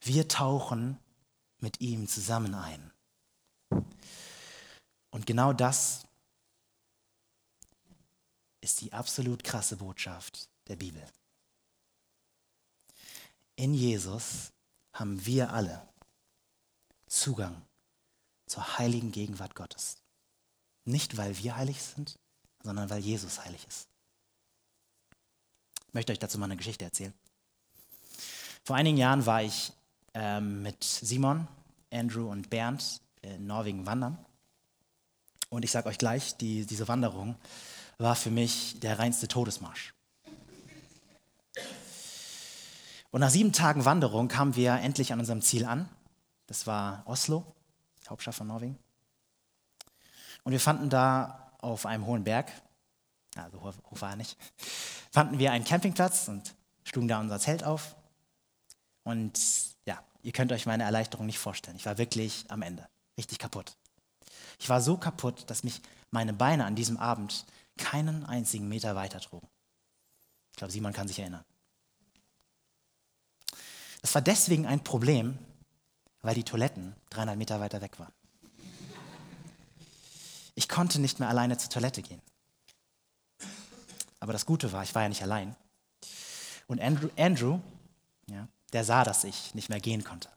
[0.00, 0.98] Wir tauchen
[1.58, 2.92] mit ihm zusammen ein.
[5.10, 6.06] Und genau das
[8.60, 11.02] ist die absolut krasse Botschaft der Bibel.
[13.56, 14.52] In Jesus
[14.92, 15.88] haben wir alle
[17.06, 17.62] Zugang
[18.46, 19.96] zur heiligen Gegenwart Gottes.
[20.84, 22.18] Nicht, weil wir heilig sind,
[22.62, 23.88] sondern weil Jesus heilig ist.
[25.94, 27.14] Ich möchte euch dazu mal eine Geschichte erzählen.
[28.64, 29.72] Vor einigen Jahren war ich
[30.12, 31.46] ähm, mit Simon,
[31.92, 34.18] Andrew und Bernd in Norwegen wandern.
[35.50, 37.36] Und ich sage euch gleich, die, diese Wanderung
[37.98, 39.94] war für mich der reinste Todesmarsch.
[43.12, 45.88] Und nach sieben Tagen Wanderung kamen wir endlich an unserem Ziel an.
[46.48, 47.54] Das war Oslo,
[48.10, 48.76] Hauptstadt von Norwegen.
[50.42, 52.50] Und wir fanden da auf einem hohen Berg,
[53.36, 54.36] also hoch war er nicht,
[55.10, 57.96] fanden wir einen Campingplatz und schlugen da unser Zelt auf.
[59.02, 59.38] Und
[59.86, 61.76] ja, ihr könnt euch meine Erleichterung nicht vorstellen.
[61.76, 63.76] Ich war wirklich am Ende, richtig kaputt.
[64.58, 67.44] Ich war so kaputt, dass mich meine Beine an diesem Abend
[67.76, 69.48] keinen einzigen Meter weiter trugen.
[70.52, 71.44] Ich glaube, Simon kann sich erinnern.
[74.00, 75.38] Das war deswegen ein Problem,
[76.22, 78.12] weil die Toiletten 300 Meter weiter weg waren.
[80.54, 82.22] Ich konnte nicht mehr alleine zur Toilette gehen.
[84.24, 85.54] Aber das Gute war, ich war ja nicht allein.
[86.66, 87.60] Und Andrew, Andrew
[88.26, 90.30] ja, der sah, dass ich nicht mehr gehen konnte.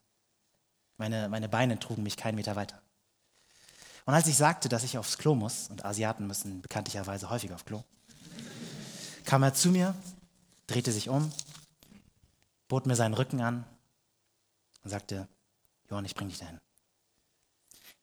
[0.98, 2.82] Meine, meine Beine trugen mich keinen Meter weiter.
[4.04, 7.64] Und als ich sagte, dass ich aufs Klo muss, und Asiaten müssen bekanntlicherweise häufig auf
[7.64, 7.86] Klo,
[9.24, 9.96] kam er zu mir,
[10.68, 11.32] drehte sich um,
[12.68, 13.64] bot mir seinen Rücken an
[14.84, 15.30] und sagte,
[15.90, 16.60] Johann, ich bring dich dahin.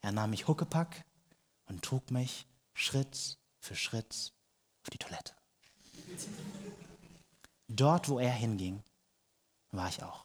[0.01, 1.05] Er nahm mich Huckepack
[1.67, 4.33] und trug mich Schritt für Schritt
[4.81, 5.35] auf die Toilette.
[7.69, 8.83] Dort, wo er hinging,
[9.73, 10.25] war ich auch.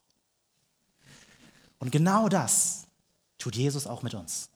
[1.79, 2.87] Und genau das
[3.37, 4.49] tut Jesus auch mit uns.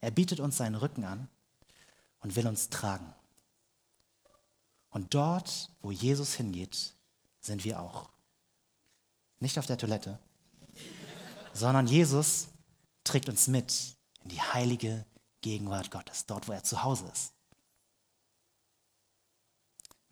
[0.00, 1.28] Er bietet uns seinen Rücken an
[2.20, 3.14] und will uns tragen.
[4.90, 6.94] Und dort, wo Jesus hingeht,
[7.40, 8.08] sind wir auch.
[9.40, 10.18] Nicht auf der Toilette,
[11.52, 12.48] sondern Jesus
[13.04, 15.04] trägt uns mit in die heilige
[15.42, 17.35] Gegenwart Gottes, dort, wo er zu Hause ist.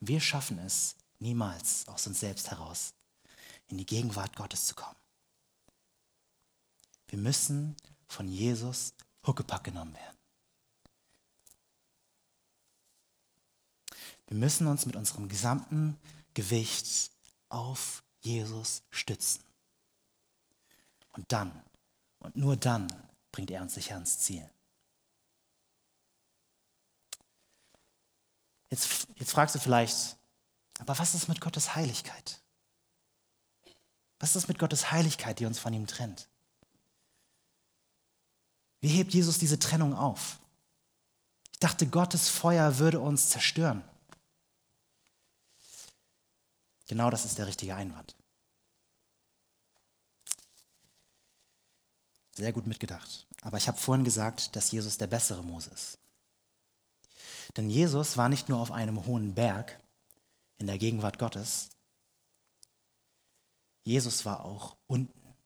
[0.06, 2.92] Wir schaffen es niemals aus uns selbst heraus,
[3.68, 4.96] in die Gegenwart Gottes zu kommen.
[7.08, 7.74] Wir müssen
[8.06, 8.92] von Jesus
[9.26, 10.18] Huckepack genommen werden.
[14.26, 15.98] Wir müssen uns mit unserem gesamten
[16.34, 17.10] Gewicht
[17.48, 19.42] auf Jesus stützen.
[21.12, 21.62] Und dann,
[22.18, 22.88] und nur dann,
[23.32, 24.48] bringt er uns sicher ans Ziel.
[28.74, 30.16] Jetzt, jetzt fragst du vielleicht,
[30.80, 32.40] aber was ist mit Gottes Heiligkeit?
[34.18, 36.26] Was ist mit Gottes Heiligkeit, die uns von ihm trennt?
[38.80, 40.40] Wie hebt Jesus diese Trennung auf?
[41.52, 43.84] Ich dachte, Gottes Feuer würde uns zerstören.
[46.88, 48.16] Genau das ist der richtige Einwand.
[52.32, 53.28] Sehr gut mitgedacht.
[53.42, 55.98] Aber ich habe vorhin gesagt, dass Jesus der bessere Mose ist.
[57.56, 59.80] Denn Jesus war nicht nur auf einem hohen Berg
[60.58, 61.70] in der Gegenwart Gottes,
[63.84, 65.36] Jesus war auch unten,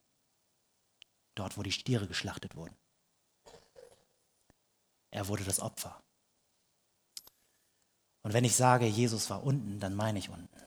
[1.34, 2.76] dort wo die Stiere geschlachtet wurden.
[5.10, 6.00] Er wurde das Opfer.
[8.22, 10.60] Und wenn ich sage, Jesus war unten, dann meine ich unten.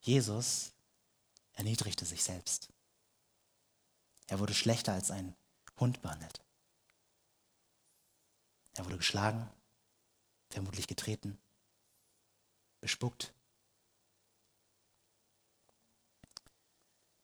[0.00, 0.72] Jesus
[1.52, 2.68] erniedrigte sich selbst.
[4.26, 5.34] Er wurde schlechter als ein
[5.78, 6.43] Hund behandelt.
[8.74, 9.48] Er wurde geschlagen,
[10.50, 11.38] vermutlich getreten,
[12.80, 13.32] bespuckt.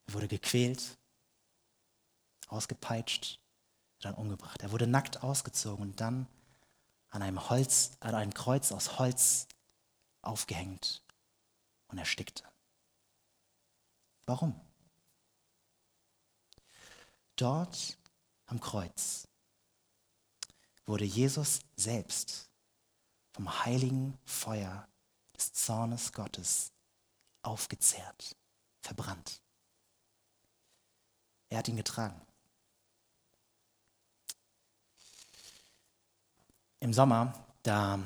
[0.07, 0.99] Er wurde gequält,
[2.49, 3.41] ausgepeitscht,
[4.01, 4.63] dann umgebracht.
[4.63, 6.27] Er wurde nackt ausgezogen und dann
[7.11, 9.49] an einem Holz, an einem Kreuz aus Holz
[10.23, 11.03] aufgehängt
[11.89, 12.45] und erstickte.
[14.27, 14.61] Warum?
[17.37, 17.99] Dort
[18.47, 19.30] am Kreuz
[20.91, 22.51] wurde Jesus selbst
[23.33, 24.89] vom heiligen Feuer
[25.35, 26.73] des Zornes Gottes
[27.43, 28.37] aufgezehrt,
[28.83, 29.41] verbrannt.
[31.49, 32.21] Er hat ihn getragen.
[36.81, 38.01] Im Sommer, da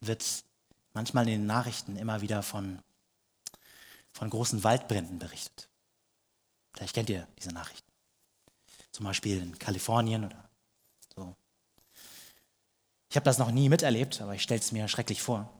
[0.00, 0.44] wird
[0.92, 2.82] manchmal in den Nachrichten immer wieder von
[4.12, 5.70] von großen Waldbränden berichtet.
[6.74, 7.90] Vielleicht kennt ihr diese Nachrichten.
[8.92, 10.49] Zum Beispiel in Kalifornien oder.
[13.10, 15.50] Ich habe das noch nie miterlebt, aber ich stelle es mir schrecklich vor.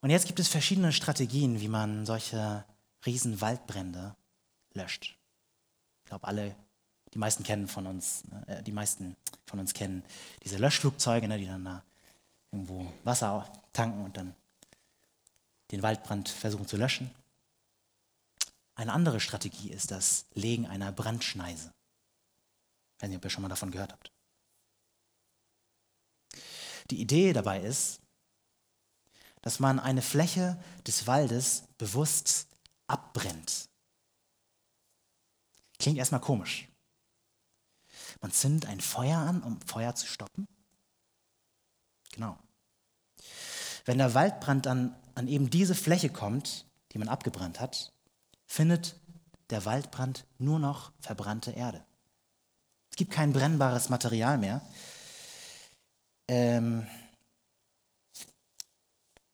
[0.00, 2.64] Und jetzt gibt es verschiedene Strategien, wie man solche
[3.04, 4.16] riesen Waldbrände
[4.72, 5.18] löscht.
[6.04, 6.56] Ich glaube, alle,
[7.12, 10.02] die meisten kennen von uns, äh, die meisten von uns kennen
[10.42, 11.82] diese Löschflugzeuge, ne, die dann da
[12.50, 14.34] irgendwo Wasser tanken und dann
[15.70, 17.10] den Waldbrand versuchen zu löschen.
[18.74, 21.72] Eine andere Strategie ist das Legen einer Brandschneise.
[22.96, 24.12] Ich weiß nicht, ob ihr schon mal davon gehört habt.
[26.90, 28.00] Die Idee dabei ist,
[29.42, 32.48] dass man eine Fläche des Waldes bewusst
[32.86, 33.68] abbrennt.
[35.78, 36.68] Klingt erstmal komisch.
[38.20, 40.48] Man zündet ein Feuer an, um Feuer zu stoppen.
[42.12, 42.36] Genau.
[43.84, 47.92] Wenn der Waldbrand dann an eben diese Fläche kommt, die man abgebrannt hat,
[48.46, 48.98] findet
[49.50, 51.84] der Waldbrand nur noch verbrannte Erde.
[52.90, 54.62] Es gibt kein brennbares Material mehr.
[56.28, 56.86] Ähm,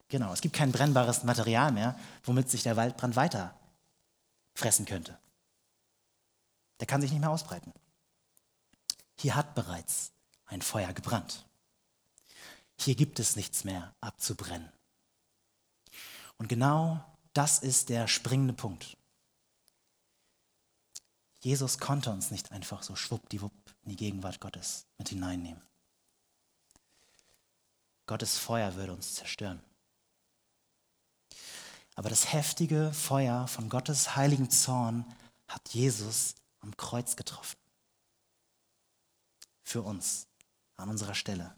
[0.09, 3.59] genau, es gibt kein brennbares Material mehr, womit sich der Waldbrand weiter
[4.55, 5.19] fressen könnte.
[6.81, 7.73] Der kann sich nicht mehr ausbreiten.
[9.19, 10.13] Hier hat bereits
[10.47, 11.45] ein Feuer gebrannt.
[12.79, 14.71] Hier gibt es nichts mehr abzubrennen.
[16.39, 18.97] Und genau das ist der springende Punkt.
[21.41, 23.53] Jesus konnte uns nicht einfach so schwuppdiwupp
[23.85, 25.63] in die Gegenwart Gottes mit hineinnehmen.
[28.13, 29.59] Gottes Feuer würde uns zerstören.
[31.95, 35.07] Aber das heftige Feuer von Gottes heiligen Zorn
[35.49, 37.57] hat Jesus am Kreuz getroffen.
[39.63, 40.27] Für uns,
[40.77, 41.55] an unserer Stelle.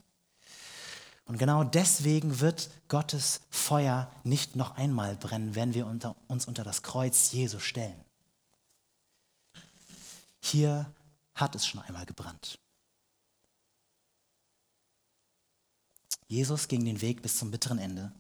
[1.25, 6.63] Und genau deswegen wird Gottes Feuer nicht noch einmal brennen, wenn wir unter, uns unter
[6.63, 8.01] das Kreuz Jesu stellen.
[10.41, 10.95] Hier
[11.35, 12.61] hat es schon einmal gebrannt.
[16.27, 18.13] Jesus ging den Weg bis zum bitteren Ende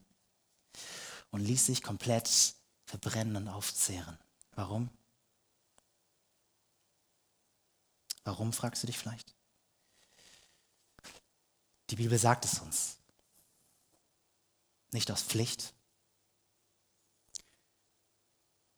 [1.30, 4.18] und ließ sich komplett verbrennen und aufzehren.
[4.52, 4.90] Warum?
[8.24, 9.34] Warum, fragst du dich vielleicht?
[11.90, 12.98] Die Bibel sagt es uns.
[14.92, 15.74] Nicht aus Pflicht,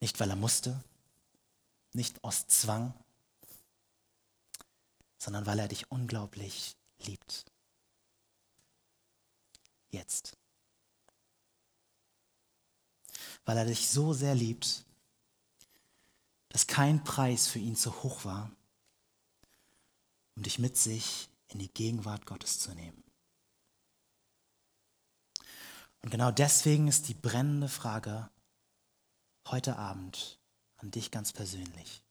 [0.01, 0.83] nicht weil er musste,
[1.93, 2.95] nicht aus Zwang,
[5.19, 7.45] sondern weil er dich unglaublich liebt.
[9.97, 10.37] Jetzt.
[13.47, 14.85] Weil er dich so sehr liebt,
[16.51, 18.51] dass kein Preis für ihn zu hoch war,
[20.35, 23.03] um dich mit sich in die Gegenwart Gottes zu nehmen.
[26.03, 28.29] Und genau deswegen ist die brennende Frage
[29.47, 30.39] heute Abend
[30.77, 32.03] an dich ganz persönlich.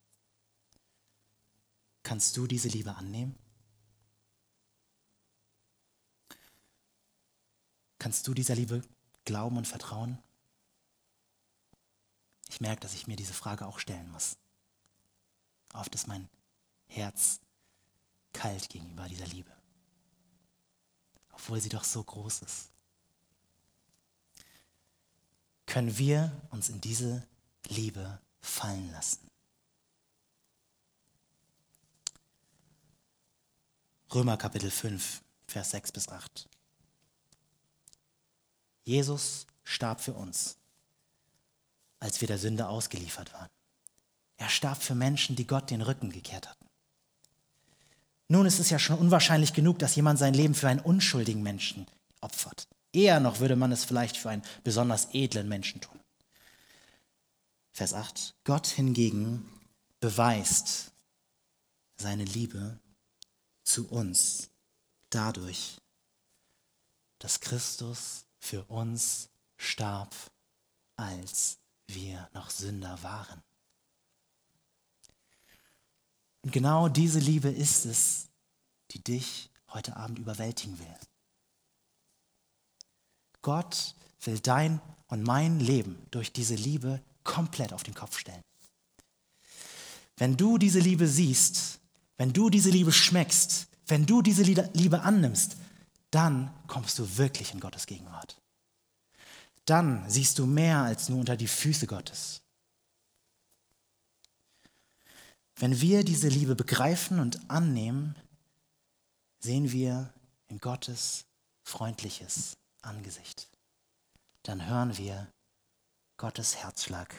[2.02, 3.38] Kannst du diese Liebe annehmen?
[8.06, 8.84] Kannst du dieser Liebe
[9.24, 10.20] glauben und vertrauen?
[12.50, 14.38] Ich merke, dass ich mir diese Frage auch stellen muss.
[15.74, 16.30] Oft ist mein
[16.86, 17.40] Herz
[18.32, 19.52] kalt gegenüber dieser Liebe,
[21.32, 22.70] obwohl sie doch so groß ist.
[25.66, 27.28] Können wir uns in diese
[27.70, 29.28] Liebe fallen lassen?
[34.14, 36.48] Römer Kapitel 5, Vers 6 bis 8.
[38.86, 40.58] Jesus starb für uns,
[42.00, 43.50] als wir der Sünde ausgeliefert waren.
[44.38, 46.66] Er starb für Menschen, die Gott den Rücken gekehrt hatten.
[48.28, 51.86] Nun ist es ja schon unwahrscheinlich genug, dass jemand sein Leben für einen unschuldigen Menschen
[52.22, 52.68] opfert.
[52.92, 56.00] Eher noch würde man es vielleicht für einen besonders edlen Menschen tun.
[57.72, 58.36] Vers 8.
[58.46, 59.48] Gott hingegen
[60.00, 60.94] beweist
[61.98, 62.80] seine Liebe
[63.64, 64.50] zu uns
[65.10, 65.78] dadurch,
[67.20, 70.16] dass Christus für uns starb,
[70.96, 73.42] als wir noch Sünder waren.
[76.44, 78.28] Und genau diese Liebe ist es,
[78.92, 80.96] die dich heute Abend überwältigen will.
[83.42, 88.44] Gott will dein und mein Leben durch diese Liebe komplett auf den Kopf stellen.
[90.18, 91.80] Wenn du diese Liebe siehst,
[92.18, 95.58] wenn du diese Liebe schmeckst, wenn du diese Liebe annimmst,
[96.16, 98.38] dann kommst du wirklich in Gottes Gegenwart.
[99.66, 102.42] Dann siehst du mehr als nur unter die Füße Gottes.
[105.58, 108.16] Wenn wir diese Liebe begreifen und annehmen,
[109.40, 110.14] sehen wir
[110.48, 111.26] in Gottes
[111.64, 113.50] freundliches Angesicht.
[114.44, 115.28] Dann hören wir
[116.16, 117.14] Gottes Herzschlag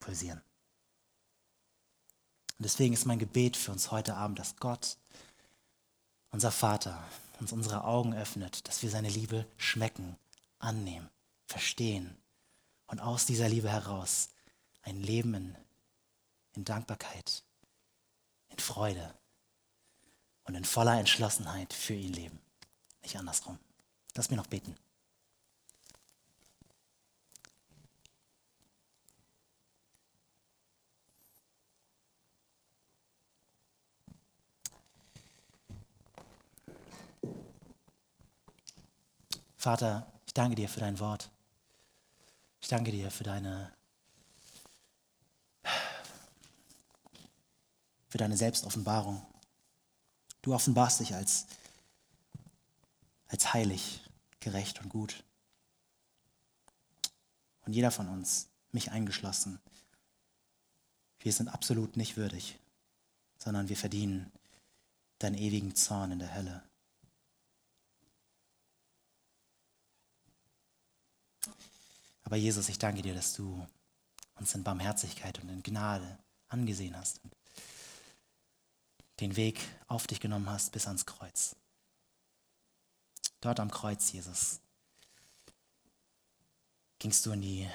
[0.00, 0.40] pulsieren.
[2.56, 4.96] Und deswegen ist mein Gebet für uns heute Abend, dass Gott,
[6.30, 7.04] unser Vater,
[7.40, 10.16] uns unsere Augen öffnet, dass wir seine Liebe schmecken,
[10.58, 11.08] annehmen,
[11.46, 12.16] verstehen
[12.86, 14.30] und aus dieser Liebe heraus
[14.82, 15.56] ein Leben in
[16.58, 17.44] in Dankbarkeit,
[18.48, 19.14] in Freude
[20.42, 22.40] und in voller Entschlossenheit für ihn leben.
[23.02, 23.60] Nicht andersrum.
[24.16, 24.74] Lass mir noch beten.
[39.58, 41.30] Vater, ich danke dir für dein Wort.
[42.60, 43.72] Ich danke dir für deine
[48.08, 49.26] für deine Selbstoffenbarung.
[50.42, 51.46] Du offenbarst dich als,
[53.26, 54.00] als heilig,
[54.40, 55.24] gerecht und gut.
[57.66, 59.60] Und jeder von uns, mich eingeschlossen,
[61.20, 62.58] wir sind absolut nicht würdig,
[63.36, 64.32] sondern wir verdienen
[65.18, 66.62] deinen ewigen Zorn in der Hölle.
[72.24, 73.66] Aber Jesus, ich danke dir, dass du
[74.36, 76.18] uns in Barmherzigkeit und in Gnade
[76.48, 77.32] angesehen hast und
[79.20, 81.56] den Weg auf dich genommen hast bis ans Kreuz.
[83.40, 84.60] Dort am Kreuz, Jesus,
[86.98, 87.70] gingst du in die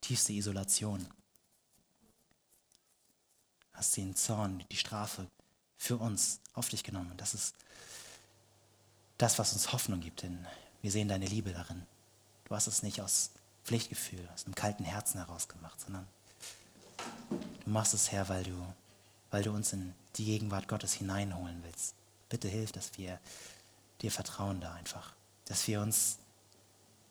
[0.00, 1.06] tiefste Isolation.
[3.72, 5.28] Hast den Zorn, die Strafe
[5.76, 7.16] für uns auf dich genommen.
[7.16, 7.54] Das ist
[9.18, 10.46] das, was uns Hoffnung gibt, denn
[10.82, 11.86] wir sehen deine Liebe darin.
[12.44, 13.30] Du hast es nicht aus
[13.64, 16.06] Pflichtgefühl, aus einem kalten Herzen heraus gemacht, sondern
[17.30, 18.54] du machst es, Herr, weil du,
[19.30, 21.94] weil du uns in die Gegenwart Gottes hineinholen willst.
[22.28, 23.18] Bitte hilf, dass wir
[24.02, 25.14] dir vertrauen da einfach,
[25.46, 26.18] dass wir uns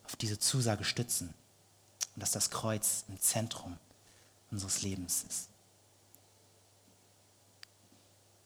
[0.05, 1.33] auf diese Zusage stützen
[2.15, 3.77] und dass das Kreuz im Zentrum
[4.51, 5.49] unseres Lebens ist.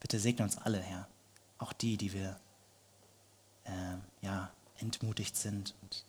[0.00, 1.06] Bitte segne uns alle, Herr,
[1.58, 2.40] auch die, die wir
[3.64, 6.04] äh, ja, entmutigt sind und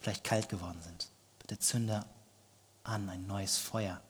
[0.00, 1.08] vielleicht kalt geworden sind.
[1.38, 2.04] Bitte zünde
[2.84, 4.00] an ein neues Feuer.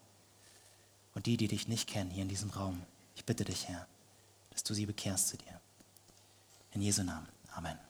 [1.14, 2.82] Und die, die dich nicht kennen hier in diesem Raum,
[3.16, 3.86] ich bitte dich, Herr,
[4.51, 5.61] dass du sie bekehrst zu dir.
[6.72, 7.28] In Jesu Namen.
[7.53, 7.89] Amen.